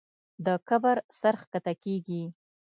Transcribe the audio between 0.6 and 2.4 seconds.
کبر سر ښکته کېږي.